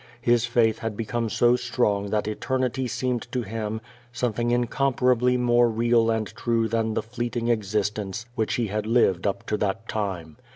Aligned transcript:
His 0.19 0.47
faith 0.47 0.79
had 0.79 0.97
become 0.97 1.29
so 1.29 1.55
strong 1.55 2.09
that 2.09 2.27
eternity 2.27 2.87
seemed 2.87 3.31
to 3.31 3.43
him 3.43 3.81
some 4.11 4.33
thing 4.33 4.49
incojbaparably 4.49 5.37
more 5.37 5.69
real 5.69 6.09
and 6.09 6.25
true 6.25 6.67
than 6.67 6.95
the 6.95 7.03
fleeting 7.03 7.51
ex 7.51 7.67
istence 7.67 8.25
whl^ch 8.35 8.55
he 8.55 8.65
had 8.65 8.87
lived 8.87 9.27
up 9.27 9.45
to 9.45 9.57
that 9.57 9.87
time. 9.87 10.37